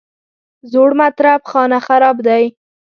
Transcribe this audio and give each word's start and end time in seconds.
زوړ 0.71 0.89
مطرب 0.99 1.41
خانه 1.49 1.79
خراب 1.87 2.17
دی. 2.27 2.43